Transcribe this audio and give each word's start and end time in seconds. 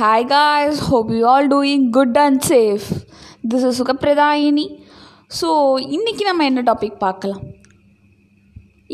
Hi 0.00 0.22
guys, 0.22 0.78
hope 0.88 1.08
you 1.14 1.24
all 1.30 1.46
doing 1.52 1.82
good 1.94 2.14
and 2.20 2.38
safe. 2.50 2.84
This 3.50 3.62
is 3.68 3.72
Sugapradhayini 3.78 4.64
so 5.38 5.48
இன்றைக்கி 5.96 6.24
நம்ம 6.28 6.44
என்ன 6.50 6.62
topic 6.68 6.94
பார்க்கலாம்? 7.02 7.42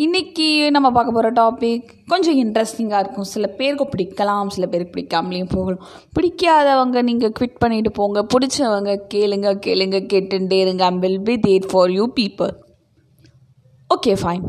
இன்றைக்கி 0.05 0.49
நம்ம 0.77 0.91
பார்க்க 0.97 1.17
போகிற 1.17 1.31
டாபிக் 1.39 1.87
கொஞ்சம் 2.13 2.39
இன்ட்ரெஸ்டிங்காக 2.43 3.03
இருக்கும். 3.05 3.29
சில 3.35 3.47
பேருக்கு 3.61 3.87
பிடிக்கலாம் 3.93 4.53
சில 4.57 4.67
பேருக்கு 4.73 4.95
பிடிக்காமலேயும் 4.97 5.53
போகலாம். 5.55 5.87
பிடிக்காதவங்க 6.19 7.05
நீங்கள் 7.11 7.35
குவிட் 7.41 7.63
பண்ணிட்டு 7.65 7.93
போங்க. 8.01 8.27
பிடிச்சவங்க 8.35 8.99
கேளுங்க 9.15 9.55
கேளுங்க 9.69 10.01
கேட்டுட்டே 10.15 10.61
இருங்க. 10.67 10.85
I'm 10.91 11.03
will 11.07 11.25
be 11.31 11.37
there 11.49 11.69
for 11.73 11.97
you 11.99 12.07
people 12.21 12.55
okay 13.97 14.15
fine 14.25 14.47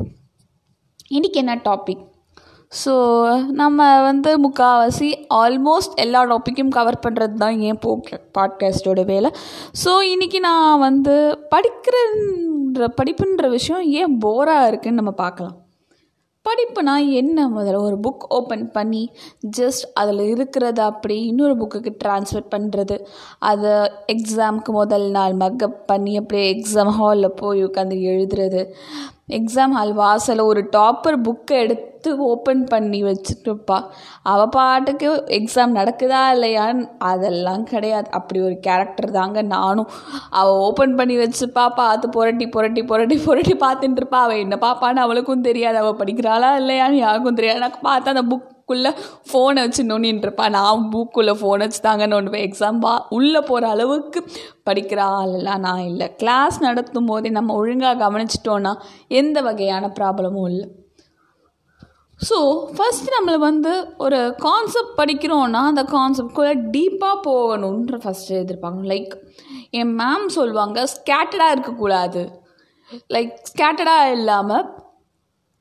இன்றைக்கி 1.17 1.39
என்ன 1.45 1.61
டாபிக் 1.71 2.05
ஸோ 2.71 2.93
நம்ம 3.52 4.02
வந்து 4.02 4.49
முக்கால்வாசி 4.49 5.09
ஆல்மோஸ்ட் 5.34 5.93
எல்லா 5.95 6.25
டாப்பிக்கும் 6.25 6.67
கவர் 6.67 6.99
பண்ணுறது 7.07 7.34
தான் 7.34 7.59
ஏன் 7.59 7.80
போக்கு 7.80 8.21
பாட்காஸ்ட்டோட 8.38 9.05
வேலை. 9.05 9.31
ஸோ 9.85 9.91
இன்றைக்கி 10.13 10.40
நான் 10.40 10.80
வந்து 10.80 11.16
படிக்கிறன்ற 11.55 12.90
படிப்புன்ற 13.02 13.49
விஷயம் 13.49 13.84
ஏன் 13.91 14.17
போராக 14.17 14.71
இருக்குதுன்னு 14.71 15.02
நம்ம 15.02 15.12
பார்க்கலாம். 15.12 15.55
படிப்புனா 16.45 17.12
என்ன 17.12 17.48
முதல்ல? 17.49 17.81
ஒரு 17.81 17.98
புக் 17.98 18.26
ஓப்பன் 18.27 18.71
பண்ணி 18.71 19.12
ஜஸ்ட் 19.57 19.85
அதில் 19.93 20.35
இருக்கிறத 20.35 20.79
அப்படி 20.79 21.21
இன்னொரு 21.26 21.55
புக்குக்கு 21.55 21.91
ட்ரான்ஸ்ஃபர் 22.04 22.45
பண்ணுறது 22.55 22.98
அதை 23.40 23.71
எக்ஸாமுக்கு 24.07 24.71
முதல் 24.71 25.09
நாள் 25.09 25.34
மக்கப் 25.34 25.79
பண்ணி 25.85 26.18
அப்படியே 26.18 26.45
எக்ஸாம் 26.54 26.93
ஹாலில் 26.99 27.35
போய் 27.35 27.65
உட்காந்து 27.65 27.98
எழுதுறது. 28.12 28.63
எக்ஸாம் 29.29 29.70
ஹால் 29.70 29.93
வாசலில் 29.93 30.40
ஒரு 30.40 30.70
டாப்பர் 30.71 31.18
புக்கை 31.21 31.57
எடுத்து 31.59 31.96
ஓப்பன் 32.16 32.63
பண்ணி 32.63 33.03
வச்சுட்டுப்பா. 33.03 33.84
அவள் 34.23 34.49
பாட்டுக்கு 34.49 35.23
எக்ஸாம் 35.27 35.75
நடக்குதா 35.79 36.21
இல்லையான்னு 36.34 36.89
அதெல்லாம் 36.99 37.63
கிடையாது. 37.63 38.11
அப்படி 38.11 38.41
ஒரு 38.41 38.59
கேரக்டர் 38.59 39.11
தாங்க 39.11 39.41
நானும். 39.41 39.87
அவள் 40.29 40.54
ஓப்பன் 40.54 40.95
பண்ணி 40.95 41.17
வச்சுப்பா 41.17 41.70
பார்த்து 41.76 42.09
புரட்டி 42.09 42.48
புரட்டி 42.48 42.84
புரட்டி 42.84 43.17
புரட்டி 43.17 43.54
பார்த்துட்டு 43.54 43.99
இருப்பா. 43.99 44.20
அவள் 44.26 44.37
என்ன 44.37 44.57
பாப்பான்னு 44.62 45.04
அவளுக்கும் 45.05 45.41
தெரியாது. 45.41 45.77
அவள் 45.77 45.99
படிக்கிறாளா 45.99 46.63
இல்லையான்னு 46.63 46.91
யாருக்கும் 46.91 47.35
தெரியாது. 47.35 47.59
எனக்கு 47.59 47.87
பார்த்தா 47.87 48.17
அந்த 48.17 48.35
புக் 48.35 48.55
புக்குள்ளே 48.67 48.93
ஃபோனை 49.34 49.54
வச்சு 49.54 49.84
நோண்டின்ட்டுருப்பா 49.84 50.49
நான் 50.49 50.89
புக்குள்ளே 50.91 51.34
ஃபோன் 51.34 51.57
வச்சு 51.57 51.82
தாங்க 51.82 52.07
நோண்டுவேன். 52.07 52.51
எக்ஸாம் 52.51 52.77
வா 52.77 53.05
உள்ளே 53.10 53.39
போகிற 53.39 53.70
அளவுக்கு 53.70 54.26
படிக்கிற 54.70 54.99
ஆளெல்லாம் 54.99 55.60
நான் 55.60 55.79
இல்லை. 55.79 56.15
கிளாஸ் 56.15 56.62
நடத்தும் 56.62 57.05
போதே 57.05 57.29
நம்ம 57.29 57.54
ஒழுங்காக 57.54 58.10
கவனிச்சிட்டோன்னா 58.10 58.73
எந்த 59.07 59.41
வகையான 59.41 59.91
ப்ராப்ளமும் 59.99 60.49
இல்லை. 60.49 60.70
ஸோ 62.20 62.37
ஃபஸ்ட்டு 62.76 63.13
நம்மளை 63.15 63.40
வந்து 63.40 63.71
ஒரு 64.06 64.19
கான்செப்ட் 64.46 64.96
படிக்கிறோன்னா 65.00 65.59
அந்த 65.72 65.84
கான்செப்ட்குள்ளே 65.91 66.53
டீப்பாக 66.75 67.18
போகணுன்ற 67.28 67.97
ஃபஸ்ட்டு 68.03 68.40
எதிர்பார்க்கணும். 68.44 68.90
லைக் 68.94 69.13
என் 69.79 69.94
மேம் 70.01 70.25
சொல்லுவாங்க 70.38 70.88
ஸ்கேட்டடாக 70.95 71.56
இருக்கக்கூடாது. 71.56 72.23
லைக் 73.16 73.34
ஸ்கேட்டடாக 73.51 74.12
இல்லாமல் 74.18 74.68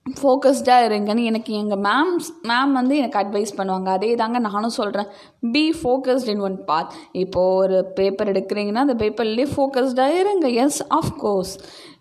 ஃபோக்கஸ்டாக 0.07 0.87
இருங்கன்னு 0.89 1.23
எனக்கு 1.31 1.53
எங்கள் 1.61 1.81
மேம் 1.87 2.13
மேம் 2.51 2.73
வந்து 2.79 2.95
எனக்கு 3.01 3.21
அட்வைஸ் 3.23 3.57
பண்ணுவாங்க. 3.59 3.89
அதே 3.97 4.11
தாங்க 4.21 4.39
நானும் 4.49 4.77
சொல்கிறேன் 4.81 5.09
be 5.55 5.65
focused 5.81 6.31
in 6.35 6.45
one 6.49 6.59
path 6.69 6.93
இப்போது 7.23 7.57
ஒரு 7.63 7.79
பேப்பர் 7.99 8.31
எடுக்கிறீங்கன்னா 8.33 8.85
அந்த 8.87 8.97
பேப்பர்லேயே 9.03 9.49
ஃபோக்கஸ்டாக 9.55 10.21
இருங்க. 10.23 10.49
எஸ் 10.65 10.81
ஆஃப்கோர்ஸ் 11.01 11.55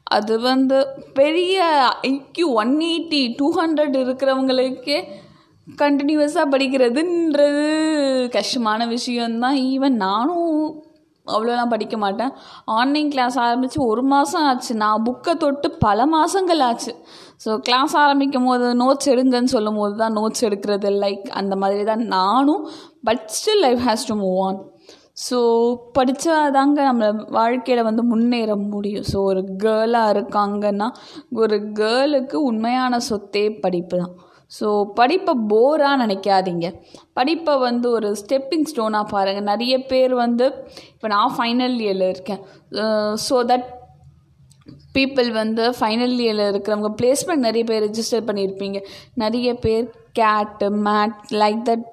அது 0.08 0.40
வந்து 0.40 0.78
பெரிய 1.14 1.64
IQ 2.08 2.48
one 2.62 2.74
eighty 2.90 3.22
to 3.38 3.48
hundred 3.60 3.96
இருக்கிறவங்களுக்கே 4.04 4.98
கண்டினியூஸாக 5.68 6.52
படிக்கிறதுன்றது 6.54 7.64
கஷ்டமான 8.36 8.86
விஷயந்தான் 8.88 9.56
ஈவன் 9.72 9.96
நானும் 10.08 10.50
அவ்வளோலாம் 11.28 11.72
படிக்க 11.74 11.98
மாட்டேன். 11.98 12.32
ஆன்லைன் 12.66 13.10
கிளாஸ் 13.10 13.38
ஆரம்பித்து 13.40 13.80
ஒரு 13.86 14.04
மாதம் 14.04 14.44
ஆச்சு. 14.44 14.76
நான் 14.76 15.04
புக்கை 15.08 15.34
தொட்டு 15.34 15.72
பல 15.72 16.06
மாதங்கள் 16.06 16.60
ஆச்சு. 16.60 16.94
ஸோ 17.46 17.58
கிளாஸ் 17.58 17.98
ஆரம்பிக்கும் 17.98 18.46
போது 18.46 18.66
நோட்ஸ் 18.76 19.12
எடுங்கன்னு 19.14 19.54
சொல்லும் 19.56 19.76
போது 19.76 19.96
தான் 19.96 20.14
நோட்ஸ் 20.14 20.46
எடுக்கிறது. 20.50 20.90
லைக் 21.04 21.26
அந்த 21.42 21.56
மாதிரி 21.56 21.84
தான் 21.84 22.06
நானும் 22.06 22.70
but 23.04 23.24
still 23.38 23.64
life 23.68 23.82
has 23.88 24.08
to 24.08 24.16
move 24.16 24.40
on 24.48 24.62
so 25.18 25.38
படித்தா 25.98 26.38
தாங்க 26.58 26.80
நம்மளை 26.88 27.10
வாழ்க்கையில் 27.38 27.88
வந்து 27.90 28.04
முன்னேற 28.12 28.52
முடியும். 28.74 29.06
ஸோ 29.12 29.18
ஒரு 29.32 29.42
கேர்ளாக 29.64 30.14
இருக்காங்கன்னா 30.16 30.88
ஒரு 31.44 31.58
கேர்ளுக்கு 31.80 32.38
உண்மையான 32.50 33.00
சொத்தே 33.10 33.46
படிப்பு 33.66 33.98
தான். 34.02 34.16
ஸோ 34.58 34.68
படிப்பை 35.00 35.34
போராக 35.54 36.02
நினைக்காதீங்க. 36.04 36.68
படிப்பை 37.20 37.54
வந்து 37.68 37.88
ஒரு 37.98 38.10
ஸ்டெப்பிங் 38.22 38.68
ஸ்டோனாக 38.72 39.12
பாருங்கள் 39.14 39.50
நிறைய 39.52 39.76
பேர் 39.94 40.14
வந்து 40.26 40.46
இப்போ 40.94 41.08
நான் 41.16 41.34
ஃபைனல் 41.38 41.78
இயரில் 41.86 42.12
இருக்கேன். 42.14 42.44
ஸோ 43.28 43.38
தட் 43.52 43.68
பீப்புள் 44.98 45.30
வந்து 45.42 45.64
ஃபைனல் 45.80 46.16
இயரில் 46.26 46.50
இருக்கிறவங்க 46.52 46.92
பிளேஸ்மெண்ட் 47.00 47.48
நிறைய 47.48 47.64
பேர் 47.72 47.86
ரிஜிஸ்டர் 47.90 48.28
பண்ணியிருப்பீங்க. 48.30 48.80
நிறைய 49.24 49.50
பேர் 49.66 49.86
கேட்டு 50.20 50.68
மேட் 50.88 51.18
லைக் 51.42 51.62
தட் 51.70 51.86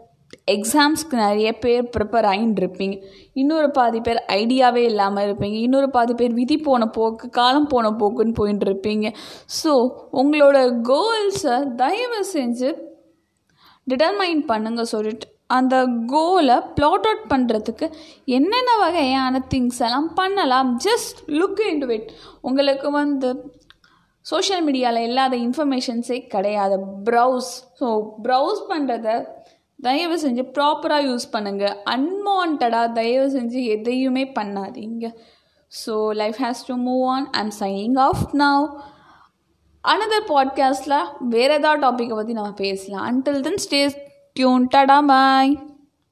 எக்ஸாம்ஸ்க்கு 0.49 1.17
நிறைய 1.27 1.49
பேர் 1.59 1.83
ப்ரிப்பேர் 1.97 2.27
ஆகின்னு 2.31 2.61
இருப்பீங்க 2.63 2.97
இன்னொரு 3.41 3.71
பாதி 3.71 4.01
பேர் 4.01 4.21
ஐடியாவே 4.29 4.83
இல்லாமல் 4.91 5.25
இருப்பீங்க. 5.27 5.57
இன்னொரு 5.67 5.91
பாதி 5.91 6.15
பேர் 6.15 6.33
விதி 6.39 6.57
போன 6.69 6.89
போக்கு 6.97 7.31
காலம் 7.31 7.69
போன 7.73 7.93
போக்குன்னு 8.01 8.39
போயின்னு 8.41 8.67
இருப்பீங்க 8.69 9.09
ஸோ 9.59 9.73
உங்களோட 10.23 10.59
கோல்ஸை 10.91 11.59
தயவு 11.83 12.21
செஞ்சு 12.35 12.71
டிட்டர்மைன் 13.87 14.43
பண்ணுங்க 14.51 14.83
சொல்லிட்டு 14.95 15.29
அந்த 15.57 15.77
கோலை 16.07 16.57
ப்ளாட் 16.77 17.07
அவுட் 17.09 17.25
பண்ணுறதுக்கு 17.33 17.87
என்னென்ன 18.37 18.71
வகையான 18.83 19.43
திங்ஸ் 19.55 19.81
எல்லாம் 19.87 20.15
பண்ணலாம். 20.15 20.71
Just 20.87 21.19
look 21.39 21.61
in 21.71 21.83
to 21.83 21.89
it 21.97 22.09
உங்களுக்கு 22.41 22.91
வந்து 22.91 23.31
சோஷியல் 24.27 24.63
மீடியாவில் 24.67 25.07
இல்லாத 25.09 25.35
இன்ஃபர்மேஷன்ஸே 25.47 26.19
கிடையாது. 26.35 26.77
ப்ரௌஸ் 27.09 27.51
ஸோ 27.81 27.87
ப்ரௌஸ் 28.27 28.61
பண்ணுறத 28.73 29.09
தயவு 29.82 30.16
செஞ்சு 30.16 30.44
ப்ராப்பராக 30.54 31.06
யூஸ் 31.06 31.28
பண்ணுங்கள் 31.32 31.76
அன்வான்டாக 31.84 32.93
தயவு 32.93 33.26
செஞ்சு 33.41 33.65
எதையுமே 33.65 34.25
பண்ணாதீங்க. 34.25 35.15
So 35.87 36.10
life 36.12 36.37
has 36.43 36.65
to 36.66 36.75
move 36.75 37.06
on 37.06 37.31
I'm 37.31 37.53
signing 37.60 37.98
off 37.98 38.25
now 38.32 38.65
another 39.84 40.28
பாட்காஸ்ட்டில் 40.28 41.04
வேறு 41.19 41.54
ஏதாவது 41.54 41.87
டாப்பிக்கை 41.87 42.15
பற்றி 42.15 42.32
நம்ம 42.32 42.53
பேசலாம். 42.53 43.04
அன்டில் 43.06 43.41
தென் 43.41 43.62
ஸ்டே 43.69 43.81
டியூன் 44.32 44.69
டடா 44.75 45.06
பாய் 45.06 45.72